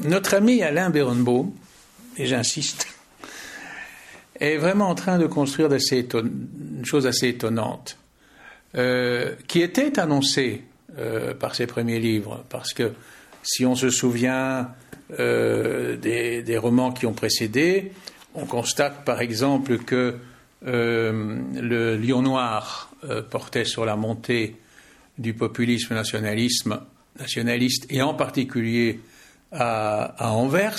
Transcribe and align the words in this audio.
notre 0.00 0.34
ami 0.34 0.62
Alain 0.62 0.90
Berenbaum, 0.90 1.52
et 2.16 2.26
j'insiste, 2.26 2.86
est 4.40 4.56
vraiment 4.56 4.88
en 4.88 4.94
train 4.94 5.18
de 5.18 5.26
construire 5.26 5.70
une 5.72 6.84
chose 6.84 7.06
assez 7.06 7.28
étonnante, 7.28 7.98
euh, 8.76 9.34
qui 9.46 9.60
était 9.62 9.98
annoncée 9.98 10.62
euh, 10.98 11.34
par 11.34 11.54
ses 11.54 11.66
premiers 11.66 12.00
livres, 12.00 12.44
parce 12.48 12.72
que 12.72 12.92
si 13.42 13.64
on 13.64 13.76
se 13.76 13.90
souvient 13.90 14.70
euh, 15.18 15.96
des, 15.96 16.58
romans 16.58 16.92
qui 16.92 17.06
ont 17.06 17.12
précédé, 17.12 17.92
on 18.34 18.46
constate 18.46 19.04
par 19.04 19.20
exemple 19.20 19.78
que 19.78 20.16
le 20.66 21.96
Lion 21.96 22.22
Noir 22.22 22.90
portait 23.30 23.66
sur 23.66 23.84
la 23.84 23.96
montée 23.96 24.56
du 25.18 25.34
populisme 25.34 25.94
nationaliste, 25.94 27.86
et 27.90 28.00
en 28.00 28.14
particulier 28.14 28.98
à, 29.54 30.32
Anvers, 30.32 30.78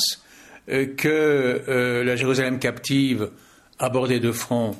que 0.67 2.01
la 2.05 2.15
Jérusalem 2.15 2.59
captive 2.59 3.29
abordait 3.79 4.19
de 4.19 4.31
front 4.31 4.75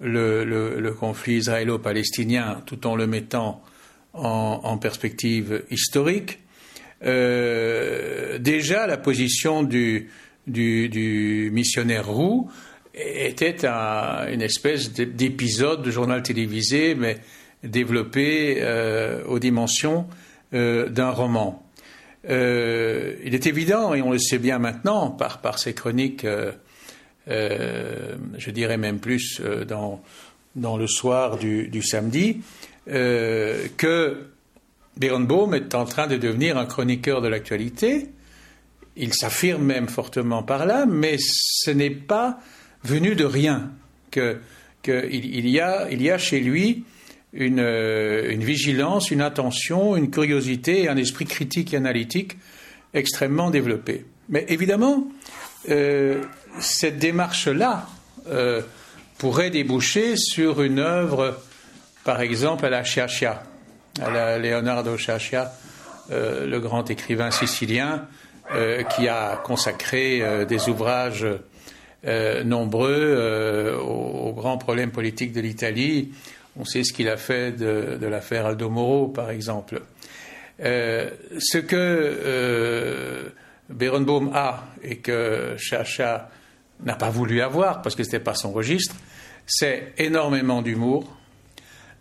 le, 0.00 0.90
conflit 0.92 1.36
israélo-palestinien 1.36 2.62
tout 2.66 2.86
en 2.86 2.96
le 2.96 3.06
mettant 3.06 3.62
en, 4.14 4.78
perspective 4.78 5.64
historique. 5.70 6.40
Euh, 7.04 8.38
déjà, 8.38 8.86
la 8.86 8.96
position 8.96 9.62
du, 9.62 10.10
missionnaire 10.46 12.08
Roux 12.08 12.50
était 12.94 13.64
une 13.64 14.42
espèce 14.42 14.92
d'épisode 14.92 15.82
de 15.82 15.90
journal 15.90 16.22
télévisé, 16.22 16.94
mais 16.94 17.18
développé 17.62 18.58
euh, 18.60 19.24
aux 19.26 19.38
dimensions 19.38 20.06
euh, 20.54 20.88
d'un 20.88 21.10
roman. 21.10 21.67
Il 22.28 23.34
est 23.34 23.46
évident, 23.46 23.94
et 23.94 24.02
on 24.02 24.12
le 24.12 24.18
sait 24.18 24.38
bien 24.38 24.58
maintenant 24.58 25.10
par, 25.10 25.40
par 25.40 25.58
ces 25.58 25.74
chroniques 25.74 26.26
euh, 27.30 28.16
je 28.38 28.50
dirais 28.50 28.78
même 28.78 29.00
plus 29.00 29.40
euh, 29.40 29.64
dans, 29.64 30.76
le 30.76 30.86
soir 30.86 31.36
du, 31.36 31.82
samedi, 31.82 32.40
euh, 32.88 33.66
que 33.76 34.28
Berenbaum 34.96 35.54
est 35.54 35.74
en 35.74 35.84
train 35.84 36.06
de 36.06 36.16
devenir 36.16 36.56
un 36.56 36.66
chroniqueur 36.66 37.20
de 37.20 37.28
l'actualité. 37.28 38.08
Il 38.96 39.12
s'affirme 39.12 39.62
même 39.62 39.88
fortement 39.88 40.42
par 40.42 40.66
là, 40.66 40.86
mais 40.86 41.16
ce 41.18 41.70
n'est 41.70 41.90
pas 41.90 42.40
venu 42.82 43.14
de 43.14 43.24
rien. 43.24 43.70
Que, 44.10 44.40
il, 44.86 45.46
y 45.46 45.50
y 45.50 46.10
a 46.10 46.18
chez 46.18 46.40
lui 46.40 46.84
une, 47.32 47.58
une, 47.58 48.44
vigilance, 48.44 49.10
une 49.10 49.20
attention, 49.20 49.96
une 49.96 50.10
curiosité 50.10 50.82
et 50.82 50.88
un 50.88 50.96
esprit 50.96 51.26
critique 51.26 51.74
et 51.74 51.76
analytique 51.76 52.36
extrêmement 52.94 53.50
développés. 53.50 54.04
Mais 54.28 54.44
évidemment, 54.48 55.08
euh, 55.70 56.22
cette 56.60 56.98
démarche-là 56.98 57.86
euh, 58.28 58.62
pourrait 59.18 59.50
déboucher 59.50 60.16
sur 60.16 60.62
une 60.62 60.78
œuvre, 60.78 61.38
par 62.04 62.20
exemple, 62.20 62.64
à 62.64 62.70
la 62.70 62.84
Sciascia, 62.84 63.42
à 64.00 64.10
la 64.10 64.38
Leonardo 64.38 64.96
Sciascia, 64.96 65.52
euh, 66.10 66.46
le 66.46 66.60
grand 66.60 66.90
écrivain 66.90 67.30
sicilien, 67.30 68.06
qui 68.96 69.08
a 69.08 69.36
consacré 69.44 70.46
des 70.46 70.70
ouvrages 70.70 71.26
nombreux 72.46 73.78
aux, 73.78 74.32
grands 74.32 74.56
problèmes 74.56 74.90
politiques 74.90 75.32
de 75.32 75.42
l'Italie. 75.42 76.12
On 76.58 76.64
sait 76.64 76.84
ce 76.84 76.92
qu'il 76.92 77.08
a 77.08 77.16
fait 77.16 77.52
de, 77.52 78.06
l'affaire 78.06 78.46
Aldo 78.46 78.68
Moro, 78.68 79.08
par 79.08 79.30
exemple. 79.30 79.80
ce 80.58 81.58
que 81.58 83.32
Berenbaum 83.68 84.32
a 84.34 84.64
et 84.82 84.96
que 84.96 85.54
Chacha 85.56 86.30
n'a 86.84 86.94
pas 86.94 87.10
voulu 87.10 87.40
avoir 87.40 87.82
parce 87.82 87.94
que 87.94 88.02
ce 88.02 88.08
n'était 88.08 88.20
pas 88.20 88.34
son 88.34 88.52
registre, 88.52 88.94
c'est 89.46 89.94
énormément 89.98 90.62
d'humour, 90.62 91.16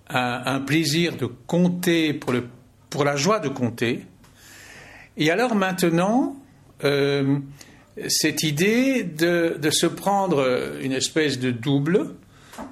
un, 0.10 0.60
plaisir 0.62 1.16
de 1.18 1.26
compter 1.26 2.14
pour, 2.14 3.04
la 3.04 3.16
joie 3.16 3.40
de 3.40 3.50
compter. 3.50 4.06
Et 5.18 5.32
alors 5.32 5.56
maintenant, 5.56 6.38
euh, 6.84 7.40
cette 8.08 8.44
idée 8.44 9.04
de, 9.04 9.70
se 9.72 9.88
prendre 9.88 10.78
une 10.82 10.94
espèce 10.94 11.40
de 11.40 11.52
double, 11.52 12.16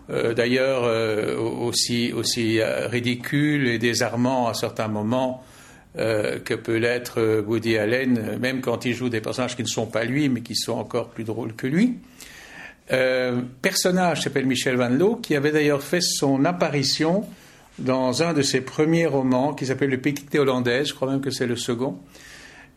euh, 0.09 0.33
d'ailleurs 0.33 0.83
euh, 0.85 1.37
aussi, 1.37 2.11
aussi 2.13 2.59
ridicule 2.61 3.67
et 3.67 3.77
désarmant 3.77 4.47
à 4.47 4.53
certains 4.53 4.87
moments 4.87 5.43
euh, 5.97 6.39
que 6.39 6.53
peut 6.53 6.75
l'être 6.75 7.21
euh, 7.21 7.41
Woody 7.41 7.77
Allen, 7.77 8.37
même 8.41 8.59
quand 8.59 8.83
il 8.83 8.93
joue 8.93 9.07
des 9.07 9.21
personnages 9.21 9.55
qui 9.55 9.61
ne 9.61 9.67
sont 9.67 9.85
pas 9.85 10.03
lui, 10.03 10.27
mais 10.27 10.41
qui 10.41 10.53
sont 10.53 10.73
encore 10.73 11.07
plus 11.07 11.23
drôles 11.23 11.55
que 11.55 11.67
lui. 11.67 11.99
Euh, 12.91 13.41
personnage 13.61 14.23
s'appelle 14.23 14.45
Michel 14.45 14.75
Van 14.75 14.89
Loo, 14.89 15.15
qui 15.15 15.37
avait 15.37 15.53
d'ailleurs 15.53 15.81
fait 15.81 16.01
son 16.01 16.43
apparition 16.43 17.23
dans 17.79 18.23
un 18.23 18.33
de 18.33 18.41
ses 18.41 18.59
premiers 18.59 19.05
romans, 19.05 19.53
qui 19.53 19.67
s'appelle 19.67 19.89
Le 19.89 19.97
Piqueté 19.97 20.37
hollandaise, 20.37 20.89
je 20.89 20.93
crois 20.93 21.09
même 21.09 21.21
que 21.21 21.31
c'est 21.31 21.47
le 21.47 21.55
second, 21.55 21.97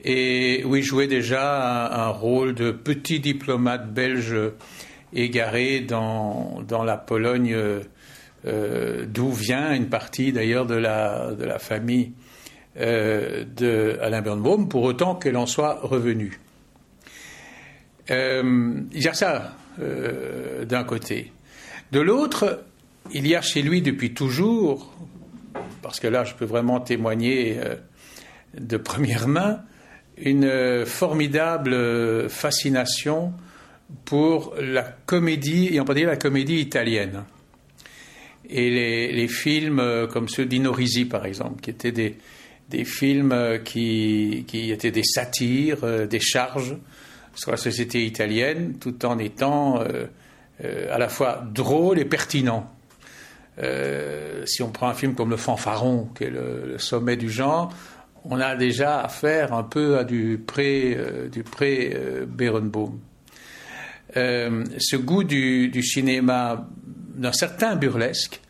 et 0.04 0.62
où 0.64 0.76
il 0.76 0.84
jouait 0.84 1.08
déjà 1.08 1.92
un, 1.92 2.10
rôle 2.10 2.54
de 2.54 2.70
petit 2.70 3.18
diplomate 3.18 3.92
belge 3.92 4.36
égaré 5.12 5.80
dans, 5.80 6.64
la 6.84 6.96
Pologne, 6.96 7.56
d'où 8.44 9.32
vient 9.32 9.74
une 9.74 9.88
partie 9.88 10.32
d'ailleurs 10.32 10.66
de 10.66 10.74
la, 10.74 11.58
famille 11.58 12.12
euh, 12.80 13.44
de 13.56 13.98
Alain 14.00 14.22
Birnbaum, 14.22 14.68
pour 14.68 14.84
autant 14.84 15.16
qu'elle 15.16 15.36
en 15.36 15.46
soit 15.46 15.80
revenue. 15.82 16.38
Euh, 18.10 18.82
il 18.92 19.02
y 19.02 19.08
a 19.08 19.14
ça 19.14 19.56
euh, 19.80 20.64
d'un 20.64 20.84
côté. 20.84 21.32
De 21.90 21.98
l'autre, 21.98 22.62
il 23.12 23.26
y 23.26 23.34
a 23.34 23.40
chez 23.40 23.62
lui 23.62 23.82
depuis 23.82 24.14
toujours, 24.14 24.94
parce 25.82 25.98
que 25.98 26.06
là 26.06 26.22
je 26.22 26.34
peux 26.34 26.44
vraiment 26.44 26.78
témoigner 26.78 27.58
de 28.56 28.76
première 28.76 29.26
main, 29.26 29.62
une 30.16 30.86
formidable 30.86 32.30
fascination 32.30 33.32
pour 34.04 34.54
la 34.60 34.82
comédie, 34.82 35.70
et 35.72 35.80
en 35.80 35.84
particulier 35.84 36.10
la 36.10 36.16
comédie 36.16 36.60
italienne. 36.60 37.24
Et 38.50 38.70
les, 39.12 39.28
films 39.28 40.08
comme 40.10 40.28
ceux 40.28 40.46
d'Ino 40.46 40.72
Risi, 40.72 41.04
par 41.04 41.26
exemple, 41.26 41.60
qui 41.60 41.70
étaient 41.70 41.92
des, 41.92 42.84
films 42.84 43.32
euh, 43.32 43.58
qui, 43.58 44.44
étaient 44.50 44.90
des 44.90 45.02
satires, 45.02 45.84
euh, 45.84 46.06
des 46.06 46.20
charges 46.20 46.76
sur 47.34 47.50
la 47.50 47.56
société 47.56 48.04
italienne, 48.04 48.78
tout 48.80 49.04
en 49.04 49.18
étant 49.18 49.82
euh, 49.82 50.06
à 50.90 50.98
la 50.98 51.08
fois 51.08 51.44
drôle 51.52 51.98
et 51.98 52.04
pertinent. 52.04 52.72
si 54.46 54.62
on 54.62 54.70
prend 54.70 54.88
un 54.88 54.94
film 54.94 55.14
comme 55.14 55.30
Le 55.30 55.36
Fanfaron, 55.36 56.08
qui 56.16 56.24
est 56.24 56.30
le, 56.30 56.78
sommet 56.78 57.16
du 57.16 57.30
genre, 57.30 57.72
on 58.24 58.40
a 58.40 58.56
déjà 58.56 59.00
affaire 59.00 59.52
un 59.52 59.62
peu 59.62 59.98
à 59.98 60.04
du 60.04 60.42
pré, 60.44 60.98
du 61.30 61.44
pré 61.44 61.96
Berenbaum. 62.26 62.98
Ce 64.14 64.96
goût 64.96 65.24
du, 65.24 65.82
cinéma 65.82 66.68
d'un 67.16 67.32
certain 67.32 67.76
burlesque, 67.76 68.40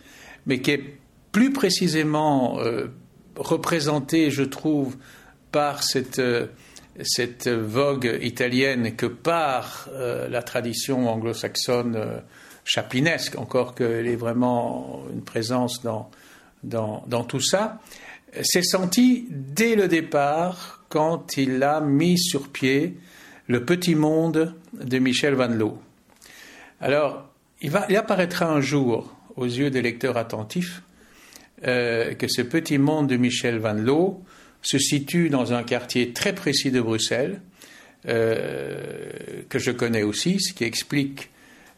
mais 0.46 0.60
qui 0.60 0.70
est 0.72 0.84
plus 1.32 1.52
précisément 1.52 2.60
représenté, 3.38 4.30
je 4.30 4.42
trouve, 4.42 4.96
par 5.52 5.82
cette, 5.82 6.18
euh, 6.18 6.46
cette 7.02 7.48
vogue 7.48 8.18
italienne 8.20 8.96
que 8.96 9.06
par 9.06 9.88
euh, 9.92 10.28
la 10.28 10.42
tradition 10.42 11.08
anglo-saxonne 11.08 11.96
euh, 11.96 12.18
chaplinesque, 12.64 13.38
encore 13.38 13.74
qu'elle 13.74 14.06
ait 14.06 14.16
vraiment 14.16 15.04
une 15.12 15.22
présence 15.22 15.82
dans, 15.82 16.10
dans, 16.62 17.04
dans 17.06 17.24
tout 17.24 17.40
ça, 17.40 17.80
s'est 18.42 18.62
senti 18.62 19.26
dès 19.30 19.74
le 19.74 19.88
départ 19.88 20.84
quand 20.90 21.38
il 21.38 21.62
a 21.62 21.80
mis 21.80 22.18
sur 22.18 22.50
pied 22.50 22.98
le 23.48 23.64
petit 23.64 23.94
monde 23.94 24.54
de 24.74 24.98
Michel 24.98 25.34
Van 25.34 25.48
Loo. 25.48 25.78
Alors, 26.80 27.28
il, 27.60 27.74
apparaîtra 27.74 28.46
un 28.46 28.60
jour 28.60 29.16
aux 29.36 29.46
yeux 29.46 29.70
des 29.70 29.82
lecteurs 29.82 30.16
attentifs 30.16 30.82
euh, 31.66 32.14
que 32.14 32.28
ce 32.28 32.42
petit 32.42 32.78
monde 32.78 33.08
de 33.08 33.16
Michel 33.16 33.58
Van 33.58 33.72
Loo 33.72 34.22
se 34.62 34.78
situe 34.78 35.30
dans 35.30 35.54
un 35.54 35.62
quartier 35.62 36.12
très 36.12 36.34
précis 36.34 36.70
de 36.70 36.80
Bruxelles, 36.80 37.40
euh, 38.06 39.10
que 39.48 39.58
je 39.58 39.70
connais 39.70 40.02
aussi, 40.02 40.38
ce 40.40 40.52
qui 40.52 40.64
explique 40.64 41.30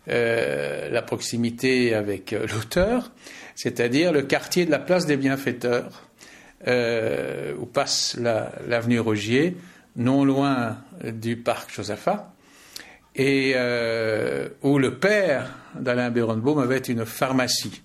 euh, 0.09 0.91
la 0.91 1.03
proximité 1.03 1.95
avec 1.95 2.33
l'auteur, 2.33 3.13
c'est-à-dire 3.55 4.13
le 4.13 4.23
quartier 4.23 4.67
de 4.67 4.71
la 4.73 4.81
place 4.81 5.07
des 5.07 5.17
bienfaiteurs, 5.17 6.09
où 6.67 7.65
passe 7.65 8.19
l'avenue 8.19 9.01
Rogier, 9.01 9.57
non 9.97 10.25
loin 10.25 10.79
du 11.05 11.37
parc 11.37 11.73
Josaphat, 11.73 12.33
et 13.17 13.55
où 14.63 14.79
le 14.79 14.99
père 14.99 15.51
d'Alain 15.75 16.11
Berenbaum 16.11 16.59
avait 16.59 16.79
une 16.79 17.05
pharmacie 17.05 17.83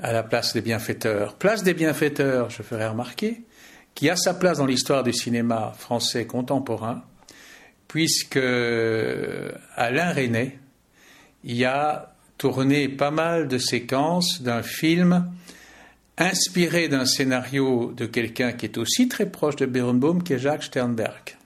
à 0.00 0.12
la 0.12 0.22
place 0.22 0.52
des 0.52 0.60
bienfaiteurs. 0.60 1.34
Place 1.34 1.62
des 1.62 1.74
bienfaiteurs, 1.74 2.50
je 2.50 2.62
ferai 2.62 2.86
remarquer 2.86 3.42
qui 3.94 4.10
a 4.10 4.16
sa 4.16 4.34
place 4.34 4.58
dans 4.58 4.66
l'histoire 4.66 5.02
du 5.02 5.12
cinéma 5.12 5.72
français 5.78 6.26
contemporain, 6.26 7.02
puisque 7.88 8.36
Alain 8.36 10.10
Resnais 10.12 10.58
y 11.44 11.64
a 11.64 12.12
tourné 12.36 12.88
pas 12.88 13.10
mal 13.10 13.48
de 13.48 13.56
séquences 13.56 14.42
d'un 14.42 14.62
film 14.62 15.30
inspiré 16.18 16.88
d'un 16.88 17.04
scénario 17.04 17.92
de 17.96 18.06
quelqu'un 18.06 18.52
qui 18.52 18.66
est 18.66 18.78
aussi 18.78 19.08
très 19.08 19.26
proche 19.26 19.56
de 19.56 19.66
Berenbaum, 19.66 20.22
qui 20.22 20.32
est 20.32 20.38
Jacques 20.38 20.64
Sternberg. 20.64 21.36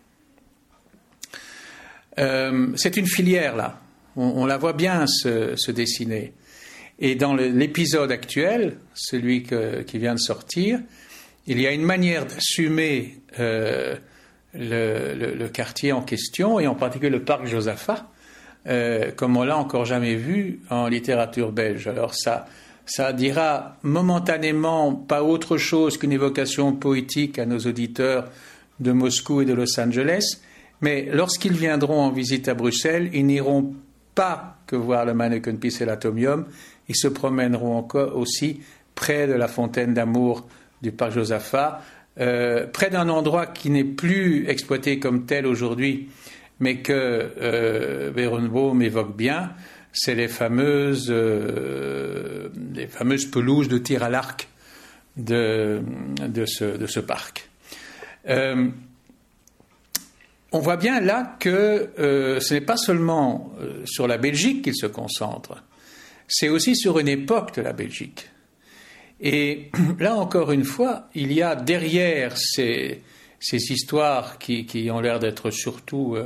Euh, 2.18 2.68
c'est 2.76 2.96
une 2.96 3.06
filière 3.06 3.56
là, 3.56 3.80
on, 4.16 4.44
la 4.46 4.58
voit 4.58 4.72
bien 4.72 5.06
se, 5.06 5.70
dessiner. 5.70 6.32
Et 6.98 7.14
dans 7.14 7.34
l'épisode 7.34 8.12
actuel, 8.12 8.76
celui 8.94 9.42
qui 9.42 9.98
vient 9.98 10.14
de 10.14 10.20
sortir, 10.20 10.80
il 11.46 11.60
y 11.60 11.66
a 11.66 11.72
une 11.72 11.84
manière 11.84 12.26
d'assumer 12.26 13.18
euh, 13.38 13.96
le, 14.54 15.48
quartier 15.48 15.92
en 15.92 16.02
question, 16.02 16.60
et 16.60 16.66
en 16.66 16.74
particulier 16.74 17.10
le 17.10 17.24
parc 17.24 17.46
Josaphat, 17.46 18.10
euh, 18.66 19.10
comme 19.12 19.36
on 19.36 19.44
l'a 19.44 19.56
encore 19.56 19.86
jamais 19.86 20.16
vu 20.16 20.60
en 20.68 20.88
littérature 20.88 21.52
belge. 21.52 21.86
Alors 21.86 22.14
ça, 22.14 22.46
ça 22.86 23.12
dira 23.12 23.76
momentanément 23.82 24.94
pas 24.94 25.22
autre 25.22 25.56
chose 25.56 25.98
qu'une 25.98 26.12
évocation 26.12 26.72
poétique 26.72 27.38
à 27.38 27.46
nos 27.46 27.58
auditeurs 27.58 28.28
de 28.80 28.92
Moscou 28.92 29.42
et 29.42 29.44
de 29.44 29.52
Los 29.52 29.78
Angeles, 29.78 30.40
mais 30.80 31.08
lorsqu'ils 31.12 31.52
viendront 31.52 32.00
en 32.00 32.10
visite 32.10 32.48
à 32.48 32.54
Bruxelles, 32.54 33.10
ils 33.12 33.26
n'iront 33.26 33.74
pas 34.14 34.56
que 34.66 34.76
voir 34.76 35.04
le 35.04 35.14
Manneken-Pis 35.14 35.78
et 35.80 35.84
l'Atomium, 35.84 36.46
ils 36.88 36.96
se 36.96 37.08
promèneront 37.08 37.76
encore 37.76 38.16
aussi 38.16 38.60
près 38.94 39.26
de 39.26 39.34
la 39.34 39.48
fontaine 39.48 39.94
d'amour 39.94 40.46
du 40.82 40.92
parc 40.92 41.12
Josaphat, 41.12 41.82
euh, 42.18 42.66
près 42.66 42.90
d'un 42.90 43.08
endroit 43.08 43.46
qui 43.46 43.70
n'est 43.70 43.84
plus 43.84 44.48
exploité 44.48 44.98
comme 44.98 45.26
tel 45.26 45.46
aujourd'hui, 45.46 46.08
mais 46.58 46.78
que 46.78 46.92
euh, 46.92 48.80
évoque 48.80 49.16
bien, 49.16 49.52
c'est 49.92 50.14
les 50.14 50.28
fameuses, 50.28 51.08
euh, 51.10 52.48
les 52.74 52.86
fameuses 52.86 53.26
pelouses 53.26 53.68
de 53.68 53.78
tir 53.78 54.02
à 54.02 54.08
l'arc 54.08 54.48
de, 55.16 55.82
de, 56.28 56.46
ce, 56.46 56.64
de, 56.76 56.86
ce, 56.86 57.00
parc. 57.00 57.48
Euh, 58.28 58.68
on 60.52 60.58
voit 60.60 60.76
bien 60.76 61.00
là 61.00 61.36
que 61.40 61.90
euh, 61.98 62.40
ce 62.40 62.54
n'est 62.54 62.60
pas 62.60 62.76
seulement 62.76 63.52
sur 63.84 64.06
la 64.06 64.18
Belgique 64.18 64.62
qu'il 64.62 64.76
se 64.76 64.86
concentre, 64.86 65.62
c'est 66.28 66.48
aussi 66.48 66.76
sur 66.76 66.98
une 66.98 67.08
époque 67.08 67.54
de 67.56 67.62
la 67.62 67.72
Belgique. 67.72 68.30
Et 69.20 69.70
là 69.98 70.14
encore 70.16 70.52
une 70.52 70.64
fois, 70.64 71.08
il 71.14 71.32
y 71.32 71.42
a 71.42 71.56
derrière 71.56 72.36
ces, 72.36 73.02
ces 73.40 73.72
histoires 73.72 74.38
qui, 74.38 74.66
qui 74.66 74.90
ont 74.90 75.00
l'air 75.00 75.18
d'être 75.18 75.50
surtout 75.50 76.16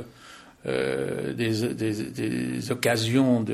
euh, 0.67 1.33
des, 1.33 2.71
occasions 2.71 3.45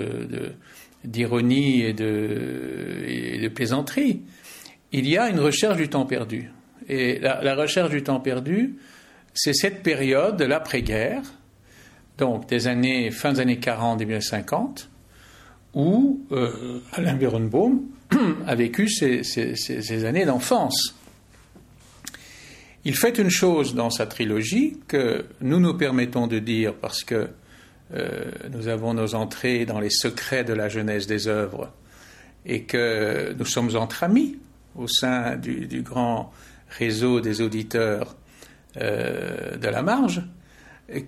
d'ironie 1.03 1.81
et, 1.81 1.93
de, 1.93 3.47
plaisanterie, 3.49 4.21
il 4.91 5.07
y 5.07 5.17
a 5.17 5.29
une 5.29 5.39
recherche 5.39 5.77
du 5.77 5.89
temps 5.89 6.05
perdu. 6.05 6.51
Et 6.87 7.19
la, 7.19 7.55
recherche 7.55 7.89
du 7.89 8.03
temps 8.03 8.19
perdu, 8.19 8.75
c'est 9.33 9.53
cette 9.53 9.83
période 9.83 10.37
de 10.37 10.45
l'après-guerre, 10.45 11.21
donc 12.17 12.47
des 12.47 12.67
années, 12.67 13.11
fin 13.11 13.33
des 13.33 13.41
années 13.41 13.59
40 13.59 14.01
et 14.01 14.21
50, 14.21 14.89
où 15.73 16.21
euh, 16.31 16.79
Alain 16.93 17.15
Berenbaum 17.15 17.81
a 18.47 18.55
vécu 18.55 18.87
ces 18.89 20.05
années 20.05 20.25
d'enfance. 20.25 20.95
Il 22.83 22.95
fait 22.95 23.19
une 23.19 23.29
chose 23.29 23.75
dans 23.75 23.91
sa 23.91 24.07
trilogie 24.07 24.79
que 24.87 25.25
nous 25.41 25.59
nous 25.59 25.75
permettons 25.75 26.25
de 26.25 26.39
dire 26.39 26.73
parce 26.73 27.03
que 27.03 27.29
euh, 27.93 28.31
nous 28.51 28.67
avons 28.67 28.95
nos 28.95 29.13
entrées 29.13 29.65
dans 29.65 29.79
les 29.79 29.91
secrets 29.91 30.43
de 30.43 30.53
la 30.53 30.67
jeunesse 30.67 31.05
des 31.05 31.27
œuvres 31.27 31.71
et 32.45 32.63
que 32.63 33.35
nous 33.37 33.45
sommes 33.45 33.75
entre 33.75 34.03
amis 34.03 34.39
au 34.75 34.87
sein 34.87 35.35
du, 35.35 35.83
grand 35.83 36.31
réseau 36.69 37.19
des 37.19 37.41
auditeurs 37.41 38.15
euh, 38.77 39.57
de 39.57 39.67
la 39.67 39.83
marge, 39.83 40.23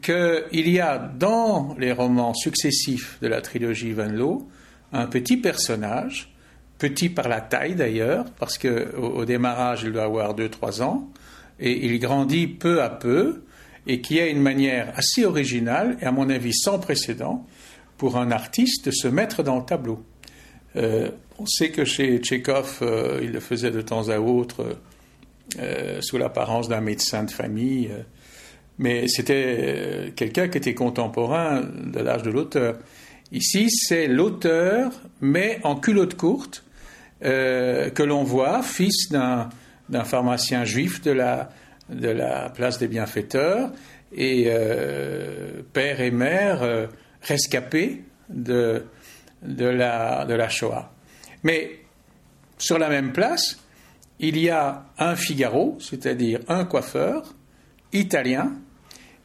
qu'il 0.02 0.70
y 0.70 0.80
a 0.80 0.98
dans 0.98 1.76
les 1.80 1.92
romans 1.92 2.34
successifs 2.34 3.18
de 3.22 3.28
la 3.28 3.42
trilogie 3.42 3.94
Van 3.94 4.10
Loo 4.10 4.48
un 4.92 5.08
petit 5.08 5.38
personnage, 5.38 6.34
petit 6.78 7.10
par 7.10 7.28
la 7.28 7.42
taille 7.42 7.76
d'ailleurs, 7.76 8.26
parce 8.38 8.60
qu'au 8.60 8.68
au 9.02 9.26
démarrage 9.26 9.84
il 9.84 9.92
doit 9.92 10.04
avoir 10.04 10.36
2-3 10.36 10.84
ans, 10.84 11.10
et 11.60 11.86
il 11.86 12.00
grandit 12.00 12.48
peu 12.48 12.82
à 12.82 12.90
peu 12.90 13.44
et 13.88 14.02
qui 14.02 14.20
a 14.20 14.28
une 14.28 14.42
manière 14.42 14.94
assez 14.96 15.26
originale 15.26 15.98
et 16.02 16.06
à 16.06 16.12
mon 16.12 16.30
avis 16.30 16.54
sans 16.54 16.80
précédent 16.80 17.46
pour 17.98 18.18
un 18.18 18.32
artiste 18.32 18.86
de 18.86 18.92
se 18.92 19.08
mettre 19.08 19.44
dans 19.44 19.58
le 19.58 19.66
tableau. 19.66 20.04
Euh, 20.76 21.10
on 21.40 21.46
sait 21.46 21.70
que 21.70 21.86
chez 21.86 22.18
Tchekhov, 22.18 22.80
euh, 22.82 23.20
il 23.22 23.32
le 23.32 23.40
faisait 23.40 23.72
de 23.72 23.82
temps 23.82 24.10
à 24.10 24.20
autre 24.20 24.78
euh, 25.60 26.02
sous 26.02 26.18
l'apparence 26.18 26.68
d'un 26.70 26.82
médecin 26.82 27.24
de 27.24 27.32
famille, 27.32 27.92
mais 28.78 29.08
c'était 29.08 30.14
quelqu'un 30.16 30.48
qui 30.48 30.58
était 30.58 30.74
contemporain 30.74 31.62
de 31.62 32.00
l'âge 32.00 32.24
de 32.24 32.32
l'auteur. 32.32 32.78
Ici, 33.32 33.70
c'est 33.70 34.08
l'auteur, 34.08 34.92
mais 35.22 35.60
en 35.64 35.76
culotte 35.76 36.16
courte, 36.16 36.64
que 37.22 38.04
l'on 38.04 38.24
voit, 38.24 38.62
fils 38.64 39.10
d'un 39.10 39.50
d'un 39.90 40.04
pharmacien 40.04 40.66
juif 40.66 41.02
de 41.02 41.12
la, 41.12 41.50
place 42.54 42.78
des 42.78 42.88
bienfaiteurs 42.88 43.72
et 44.16 44.46
euh, 44.48 45.62
père 45.74 46.02
et 46.02 46.12
mère 46.12 46.64
euh, 46.64 46.88
rescapés 47.22 48.04
de, 48.30 48.86
de, 49.42 49.66
la, 49.66 50.26
de 50.26 50.34
la 50.34 50.50
Shoah. 50.50 50.92
Mais 51.44 51.80
sur 52.58 52.78
la 52.78 52.90
même 52.90 53.12
place, 53.12 53.60
il 54.20 54.38
y 54.38 54.50
a 54.50 54.86
un 54.98 55.16
Figaro, 55.16 55.78
c'est-à-dire 55.80 56.40
un 56.48 56.64
coiffeur 56.64 57.34
italien, 57.92 58.54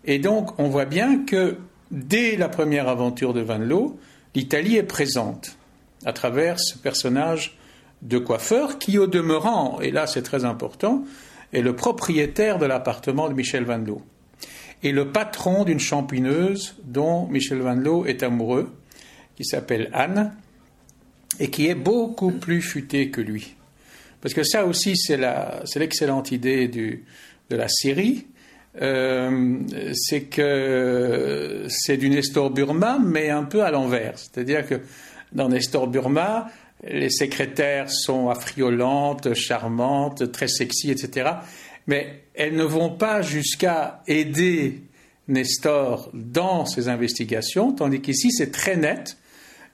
et 0.05 0.19
donc 0.19 0.59
on 0.59 0.69
voit 0.69 0.87
bien 0.87 1.25
que 1.25 1.57
dès 1.91 2.37
la 2.37 2.49
première 2.49 2.89
aventure 2.89 3.33
de 3.33 3.41
Van 3.41 3.59
Loo, 3.59 3.99
l'Italie 4.35 4.77
est 4.77 4.83
présente 4.83 5.57
à 6.05 6.13
travers 6.13 6.59
ce 6.59 6.79
personnage 6.79 7.59
de 8.03 8.19
coiffeur 8.19 8.79
qui, 8.79 8.99
au 8.99 9.07
demeurant, 9.07 9.81
et 9.81 9.91
là 9.91 10.07
c'est 10.07 10.23
très 10.23 10.45
important, 10.45 11.05
est 11.53 11.63
le 11.63 11.75
propriétaire 11.75 12.59
de 12.59 12.67
l'appartement 12.67 13.29
de 13.29 13.35
Michel 13.35 13.65
Van 13.65 13.79
Loo 13.79 14.03
et 14.83 14.93
le 14.93 15.11
patron 15.11 15.65
d'une 15.65 15.81
champineuse 15.81 16.77
dont 16.85 17.27
Michel 17.27 17.59
Van 17.59 17.75
Loo 17.75 18.07
est 18.07 18.23
amoureux, 18.23 18.71
qui 19.37 19.45
s'appelle 19.45 19.91
Anne, 19.93 20.33
et 21.41 21.51
qui 21.51 21.69
est 21.69 21.75
beaucoup 21.75 22.33
plus 22.33 22.63
futée 22.63 23.11
que 23.11 23.21
lui. 23.21 23.55
Parce 24.21 24.35
que 24.35 24.43
ça 24.43 24.65
aussi, 24.65 24.97
c'est 24.97 25.19
l'excellente 25.77 26.33
idée 26.33 26.69
du, 26.69 27.05
de 27.51 27.57
la 27.57 27.69
série. 27.69 28.27
Euh, 28.81 29.59
c'est 29.95 30.23
que 30.23 31.67
c'est 31.69 31.97
du 31.97 32.11
Nestor 32.11 32.51
Burma, 32.51 32.99
mais 33.05 33.31
un 33.31 33.45
peu 33.45 33.63
à 33.63 33.71
l'envers. 33.71 34.19
C'est-à-dire 34.19 34.67
que 34.67 34.81
dans 35.33 35.49
Nestor 35.49 35.87
Burma, 35.87 36.49
les 36.85 37.11
secrétaires 37.11 37.91
sont 37.91 38.29
affriolantes, 38.29 39.35
charmantes, 39.35 40.31
très 40.33 40.49
sexy, 40.49 40.91
etc. 40.91 41.31
Mais 41.87 42.25
elles 42.35 42.55
ne 42.55 42.65
vont 42.65 42.91
pas 42.91 43.23
jusqu'à 43.23 44.03
aider 44.07 44.83
Nestor 45.29 46.11
dans 46.15 46.65
ses 46.65 46.89
investigations, 46.89 47.73
tandis 47.73 48.01
qu'ici 48.01 48.31
c'est 48.31 48.51
très 48.51 48.77
net 48.77 49.19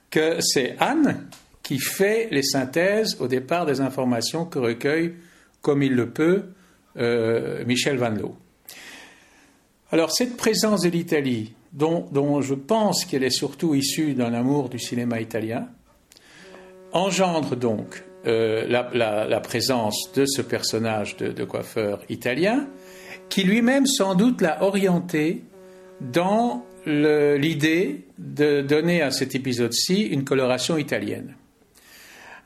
que 0.09 0.41
c'est 0.41 0.75
Anne 0.79 1.27
qui 1.63 1.79
fait 1.79 2.27
les 2.31 2.43
synthèses 2.43 3.17
au 3.19 3.27
départ 3.27 3.65
des 3.65 3.81
informations 3.81 4.45
que 4.45 4.59
recueille, 4.59 5.13
comme 5.61 5.81
il 5.81 5.93
le 5.93 6.11
peut, 6.11 6.43
euh, 6.97 7.65
Michel 7.65 7.97
Van 7.97 8.09
Loo. 8.09 8.35
Alors 9.91 10.11
cette 10.11 10.37
présence 10.37 10.81
de 10.81 10.89
l'Italie, 10.89 11.53
dont, 11.73 12.05
dont, 12.11 12.41
je 12.41 12.53
pense 12.53 13.05
qu'elle 13.05 13.23
est 13.23 13.29
surtout 13.29 13.75
issue 13.75 14.13
d'un 14.13 14.33
amour 14.33 14.69
du 14.69 14.77
cinéma 14.77 15.21
italien, 15.21 15.67
engendre 16.95 17.55
donc 17.55 18.03
euh, 18.25 18.65
la, 18.67 19.39
présence 19.41 20.11
de 20.15 20.25
ce 20.25 20.41
personnage 20.41 21.17
de, 21.17 21.43
coiffeur 21.43 22.01
italien, 22.09 22.67
qui 23.29 23.43
lui-même 23.43 23.85
sans 23.85 24.15
doute 24.15 24.41
l'a 24.41 24.63
orienté 24.63 25.43
dans 26.01 26.65
l'idée 26.87 28.05
de 28.17 28.61
donner 28.61 29.01
à 29.01 29.11
cet 29.11 29.35
épisode-ci 29.35 30.01
une 30.03 30.23
coloration 30.23 30.77
italienne. 30.77 31.35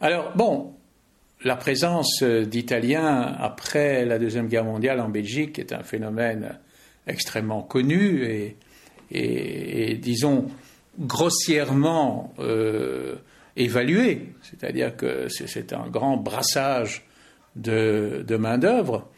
Alors, 0.01 0.31
bon, 0.35 0.73
la 1.43 1.55
présence 1.55 2.23
d'Italiens 2.23 3.35
après 3.39 4.05
la 4.05 4.17
Deuxième 4.17 4.47
Guerre 4.47 4.63
mondiale 4.65 4.99
en 5.01 5.09
Belgique 5.09 5.59
est 5.59 5.73
un 5.73 5.83
phénomène 5.83 6.57
extrêmement 7.05 7.61
connu 7.61 8.55
et, 9.11 9.99
disons, 10.01 10.47
grossièrement 10.99 12.33
euh, 12.39 13.15
c'est-à-dire 14.41 14.95
que 14.95 15.27
c'est 15.29 15.73
un 15.73 15.87
grand 15.89 16.17
brassage 16.17 17.05
de, 17.55 18.37
main-d'œuvre. 18.37 19.09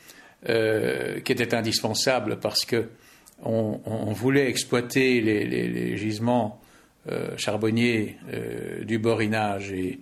qui 0.44 1.32
était 1.32 1.54
indispensable 1.54 2.40
parce 2.40 2.66
que 2.66 2.90
on, 3.44 4.14
voulait 4.14 4.50
exploiter 4.50 5.22
les, 5.22 5.98
gisements 5.98 6.60
charbonniers 7.38 8.18
du 8.84 8.98
Borinage 8.98 9.72
et, 9.72 10.00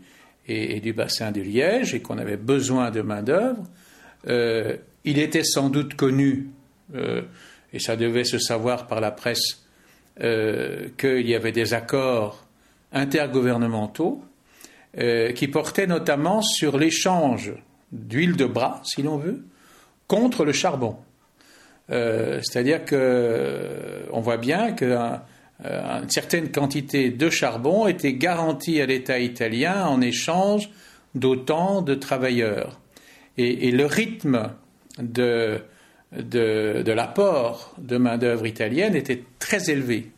et, 0.48 0.80
du 0.80 0.94
bassin 0.94 1.32
du 1.32 1.44
Liège 1.44 1.94
et 1.94 2.02
qu'on 2.02 2.18
avait 2.18 2.38
besoin 2.38 2.92
de 2.92 3.02
main-d'œuvre. 3.02 3.64
il 4.26 5.20
était 5.20 5.44
sans 5.44 5.70
doute 5.70 5.96
connu, 5.96 6.50
et 6.94 7.80
ça 7.80 7.96
devait 7.96 8.24
se 8.24 8.40
savoir 8.40 8.88
par 8.88 9.02
la 9.02 9.12
presse, 9.12 9.66
qu'il 10.18 11.28
y 11.28 11.36
avait 11.36 11.52
des 11.52 11.74
accords 11.74 12.46
intergouvernementaux 12.92 14.24
euh, 14.98 15.34
qui 15.34 15.48
portaient 15.48 15.86
notamment 15.86 16.42
sur 16.42 16.80
l'échange 16.80 17.54
d'huile 17.92 18.36
de 18.36 18.46
bras, 18.46 18.82
si 18.84 19.04
l'on 19.04 19.18
veut, 19.18 19.44
contre 20.08 20.46
le 20.46 20.52
charbon. 20.52 20.98
Euh, 21.92 22.40
c'est-à-dire 22.42 22.84
qu'on 22.86 22.96
euh, 22.96 24.04
voit 24.14 24.38
bien 24.38 24.72
qu'une 24.72 25.22
certaine 26.08 26.52
quantité 26.52 27.12
de 27.12 27.30
charbon 27.30 27.86
était 27.86 28.14
garantie 28.14 28.82
à 28.82 28.88
l'État 28.88 29.20
italien 29.20 29.86
en 29.86 30.02
échange 30.02 30.72
d'autant 31.14 31.84
de 31.84 31.94
travailleurs. 31.94 32.80
Et, 33.38 33.70
le 33.70 33.86
rythme 33.86 34.50
de, 34.98 35.62
de, 36.12 36.92
l'apport 36.92 37.76
de 37.78 37.98
main-d'œuvre 37.98 38.48
italienne 38.48 38.96
était 38.96 39.24
très 39.38 39.70
élevé 39.70 40.12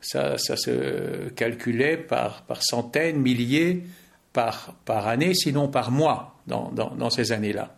ça, 0.00 0.36
se 0.38 1.28
calculait 1.30 1.96
par, 1.96 2.44
centaines, 2.60 3.20
milliers 3.20 3.84
par, 4.32 4.76
année, 4.86 5.34
sinon 5.34 5.68
par 5.68 5.90
mois 5.90 6.40
dans, 6.46 7.10
ces 7.10 7.32
années-là. 7.32 7.74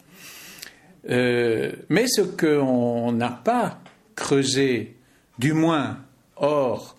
Euh, 1.11 1.73
mais 1.89 2.07
ce 2.07 2.23
qu'on 2.23 3.13
n'a 3.13 3.31
pas 3.31 3.81
creusé, 4.15 4.97
du 5.39 5.53
moins 5.53 5.99
hors 6.37 6.97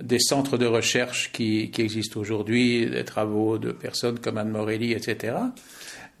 des 0.00 0.18
centres 0.18 0.56
de 0.56 0.66
recherche 0.66 1.30
qui, 1.32 1.70
existent 1.76 2.18
aujourd'hui, 2.18 2.86
des 2.86 3.04
travaux 3.04 3.58
de 3.58 3.70
personnes 3.70 4.18
comme 4.18 4.38
Anne 4.38 4.50
Morelli, 4.50 4.92
etc., 4.92 5.36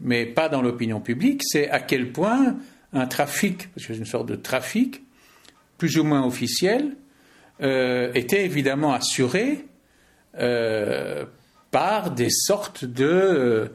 mais 0.00 0.26
pas 0.26 0.48
dans 0.48 0.60
l'opinion 0.60 1.00
publique, 1.00 1.42
c'est 1.44 1.70
à 1.70 1.80
quel 1.80 2.12
point 2.12 2.56
un 2.92 3.06
trafic, 3.06 3.68
parce 3.72 3.86
que 3.86 3.94
c'est 3.94 3.98
une 3.98 4.06
sorte 4.06 4.28
de 4.28 4.36
trafic, 4.36 5.02
plus 5.78 5.98
ou 5.98 6.04
moins 6.04 6.26
officiel, 6.26 6.96
euh, 7.62 8.12
était 8.14 8.44
évidemment 8.44 8.92
assuré 8.92 9.64
euh, 10.38 11.24
par 11.70 12.10
des 12.10 12.30
sortes 12.30 12.84
de 12.84 13.70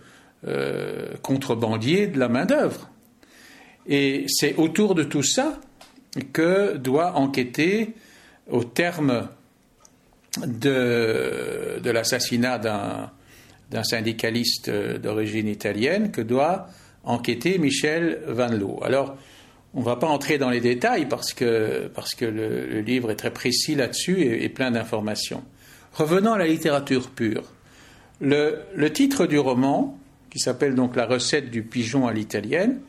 euh, 0.48 1.14
contrebandiers 1.22 2.08
de 2.08 2.20
la 2.20 2.28
main-d'œuvre. 2.28 2.90
Et 3.88 4.26
c'est 4.28 4.56
autour 4.56 4.96
de 4.96 5.04
tout 5.04 5.24
ça 5.24 5.62
que 6.34 6.76
doit 6.76 7.14
enquêter, 7.14 7.94
au 8.50 8.66
terme 8.66 9.30
de, 10.46 11.80
l'assassinat 11.84 12.58
d'un 12.58 13.84
syndicaliste 13.84 14.70
d'origine 14.70 15.48
italienne, 15.48 16.12
que 16.12 16.22
doit 16.22 16.68
enquêter 17.04 17.58
Michel 17.58 18.22
Van 18.28 18.50
Loo. 18.50 18.80
Alors, 18.84 19.18
on 19.74 19.80
ne 19.82 19.86
va 19.86 19.96
pas 19.96 20.08
entrer 20.08 20.38
dans 20.38 20.50
les 20.50 20.62
détails 20.62 21.08
parce 21.08 21.34
que, 21.34 21.90
parce 21.94 22.16
que 22.16 22.26
le, 22.26 22.82
livre 22.82 23.12
est 23.12 23.16
très 23.16 23.32
précis 23.32 23.76
là-dessus 23.76 24.22
et, 24.22 24.50
plein 24.50 24.72
d'informations. 24.72 25.44
Revenons 25.94 26.34
à 26.34 26.38
la 26.38 26.48
littérature 26.48 27.10
pure. 27.12 27.44
Le, 28.22 28.88
titre 28.90 29.26
du 29.26 29.38
roman, 29.38 29.98
qui 30.30 30.40
s'appelle 30.40 30.76
donc 30.76 30.96
La 30.96 31.06
recette 31.06 31.52
du 31.52 31.64
pigeon 31.64 32.08
à 32.08 32.14
l'italienne, 32.14 32.80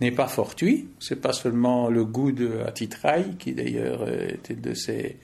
n'est 0.00 0.12
pas 0.12 0.28
fortuit. 0.28 0.88
C'est 0.98 1.20
pas 1.20 1.32
seulement 1.32 1.88
le 1.88 2.04
goût 2.04 2.32
de 2.32 2.60
Atitraille, 2.66 3.36
qui 3.38 3.52
d'ailleurs 3.52 4.08
était 4.08 4.54
de 4.54 4.74
ses 4.74 5.16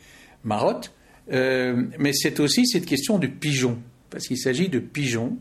marottes, 0.45 0.93
euh, 1.33 1.85
mais 1.99 2.13
c'est 2.13 2.41
aussi 2.41 2.67
cette 2.67 2.87
question 2.87 3.19
du 3.19 3.29
pigeon, 3.29 3.79
parce 4.11 4.27
qu'il 4.27 4.39
s'agit 4.39 4.69
de 4.69 4.79
pigeons, 4.79 5.37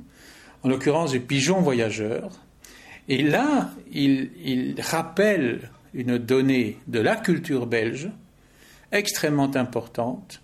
en 0.64 0.70
l'occurrence 0.70 1.14
de 1.14 1.18
pigeons 1.18 1.62
voyageurs, 1.62 2.30
et 3.08 3.24
là, 3.24 3.72
il, 3.92 4.76
rappelle 4.80 5.70
une 5.94 6.18
donnée 6.18 6.78
de 6.88 7.00
la 7.00 7.16
culture 7.16 7.68
belge 7.68 8.10
extrêmement 8.92 9.56
importante 9.56 10.42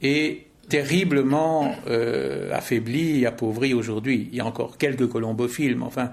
et 0.00 0.46
terriblement 0.68 1.74
euh, 1.86 2.52
affaiblie 2.52 3.20
et 3.20 3.26
appauvrie 3.26 3.74
aujourd'hui. 3.74 4.28
Il 4.30 4.36
y 4.36 4.40
a 4.40 4.46
encore 4.46 4.78
quelques 4.78 5.08
colombophiles, 5.08 5.76
mais 5.76 5.84
enfin, 5.84 6.12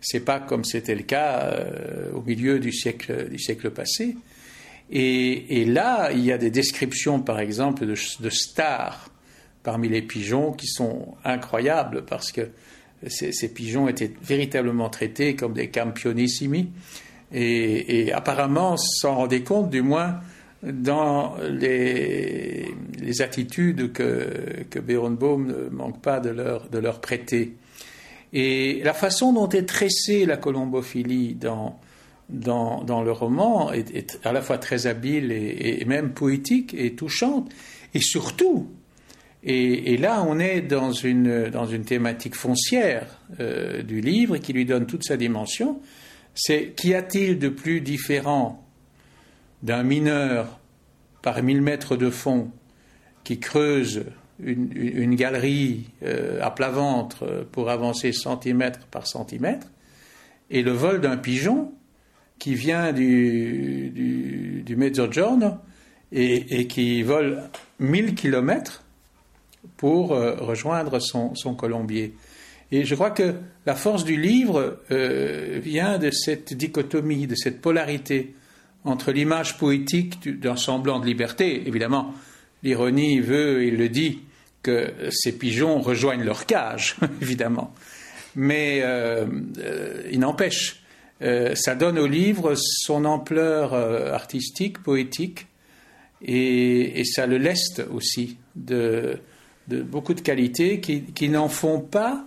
c'est 0.00 0.24
pas 0.24 0.40
comme 0.40 0.64
c'était 0.64 0.94
le 0.94 1.02
cas 1.02 1.40
euh, 1.42 2.12
au 2.12 2.22
milieu 2.22 2.58
du 2.58 2.72
siècle, 2.72 3.28
du 3.30 3.38
siècle 3.38 3.70
passé. 3.70 4.16
Et, 4.90 5.64
là, 5.64 6.12
il 6.12 6.20
y 6.20 6.30
a 6.30 6.38
des 6.38 6.50
descriptions, 6.50 7.20
par 7.20 7.40
exemple, 7.40 7.86
de, 7.86 7.94
de, 8.20 8.30
stars 8.30 9.08
parmi 9.62 9.88
les 9.88 10.02
pigeons 10.02 10.52
qui 10.52 10.66
sont 10.66 11.14
incroyables 11.24 12.04
parce 12.04 12.30
que 12.30 12.50
ces, 13.08 13.48
pigeons 13.48 13.88
étaient 13.88 14.12
véritablement 14.22 14.88
traités 14.88 15.36
comme 15.36 15.52
des 15.52 15.68
campionissimi. 15.68 16.70
Et, 17.32 18.12
apparemment 18.12 18.76
s'en 18.76 19.16
rendait 19.16 19.42
compte, 19.42 19.70
du 19.70 19.82
moins 19.82 20.20
dans 20.62 21.36
les, 21.48 22.72
attitudes 23.20 23.92
que, 23.92 24.64
que 24.70 24.78
Berenbaum 24.78 25.46
ne 25.46 25.68
manque 25.68 26.00
pas 26.00 26.20
de 26.20 26.30
leur, 26.30 27.00
prêter. 27.00 27.56
Et 28.32 28.80
la 28.82 28.94
façon 28.94 29.32
dont 29.32 29.48
est 29.48 29.66
tressée 29.66 30.26
la 30.26 30.36
colombophilie 30.36 31.34
dans, 31.34 31.78
dans, 32.28 33.02
le 33.02 33.12
roman 33.12 33.72
est, 33.72 34.18
à 34.24 34.32
la 34.32 34.42
fois 34.42 34.58
très 34.58 34.86
habile 34.86 35.30
et, 35.32 35.84
même 35.86 36.12
poétique 36.12 36.74
et 36.74 36.94
touchante. 36.94 37.50
Et 37.94 38.00
surtout, 38.00 38.68
et, 39.46 39.98
là, 39.98 40.24
on 40.26 40.38
est 40.38 40.62
dans 40.62 40.92
une, 40.92 41.50
dans 41.50 41.66
une 41.66 41.84
thématique 41.84 42.34
foncière 42.34 43.20
euh, 43.40 43.82
du 43.82 44.00
livre 44.00 44.38
qui 44.38 44.54
lui 44.54 44.64
donne 44.64 44.86
toute 44.86 45.04
sa 45.04 45.18
dimension. 45.18 45.82
C'est 46.34 46.72
qu'y 46.74 46.94
a-t-il 46.94 47.38
de 47.38 47.50
plus 47.50 47.82
différent 47.82 48.66
d'un 49.62 49.82
mineur 49.82 50.58
par 51.20 51.42
mille 51.42 51.60
mètres 51.60 51.96
de 51.96 52.08
fond 52.08 52.50
qui 53.22 53.38
creuse 53.38 54.06
une, 54.42 55.14
galerie 55.14 55.90
euh, 56.02 56.40
à 56.42 56.50
plat 56.50 56.70
ventre 56.70 57.46
pour 57.52 57.68
avancer 57.68 58.12
centimètre 58.12 58.86
par 58.86 59.06
centimètre, 59.06 59.68
et 60.50 60.62
le 60.62 60.72
vol 60.72 61.00
d'un 61.00 61.16
pigeon 61.16 61.72
qui 62.38 62.54
vient 62.54 62.92
du, 62.92 63.90
du, 63.94 64.62
du 64.64 64.76
Mezzogiorno 64.76 65.52
et, 66.12 66.60
et 66.60 66.66
qui 66.66 67.02
vole 67.02 67.42
mille 67.78 68.14
kilomètres 68.14 68.83
pour 69.76 70.12
euh, 70.12 70.34
rejoindre 70.36 70.98
son, 70.98 71.54
colombier. 71.54 72.14
Et 72.72 72.84
je 72.84 72.94
crois 72.94 73.10
que 73.10 73.34
la 73.66 73.74
force 73.74 74.04
du 74.04 74.20
livre 74.20 74.78
euh, 74.90 75.60
vient 75.62 75.98
de 75.98 76.10
cette 76.10 76.54
dichotomie, 76.54 77.26
de 77.26 77.34
cette 77.34 77.60
polarité 77.60 78.34
entre 78.84 79.12
l'image 79.12 79.58
poétique 79.58 80.28
d'un 80.40 80.56
semblant 80.56 81.00
de 81.00 81.06
liberté. 81.06 81.66
Évidemment, 81.66 82.14
l'ironie 82.62 83.20
veut, 83.20 83.64
il 83.64 83.76
le 83.76 83.88
dit, 83.88 84.20
que 84.62 84.92
ces 85.10 85.36
pigeons 85.36 85.80
rejoignent 85.80 86.24
leur 86.24 86.46
cage, 86.46 86.96
évidemment. 87.20 87.74
Mais 88.34 88.80
euh, 88.82 89.26
il 90.10 90.18
n'empêche, 90.20 90.82
ça 91.20 91.74
donne 91.74 91.98
au 91.98 92.06
livre 92.06 92.54
son 92.56 93.04
ampleur 93.04 93.74
artistique, 93.74 94.82
poétique, 94.82 95.46
et, 96.22 97.00
et, 97.00 97.04
ça 97.04 97.26
le 97.26 97.38
leste 97.38 97.82
aussi 97.90 98.38
de, 98.56 99.18
de 99.68 99.82
beaucoup 99.82 100.14
de 100.14 100.20
qualités 100.20 100.80
qui, 100.80 101.28
n'en 101.28 101.48
font 101.48 101.80
pas 101.80 102.24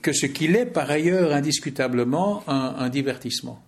que 0.00 0.12
ce 0.12 0.26
qu'il 0.26 0.56
est 0.56 0.66
par 0.66 0.90
ailleurs 0.90 1.32
indiscutablement 1.32 2.44
un 2.46 2.88
divertissement. 2.88 3.60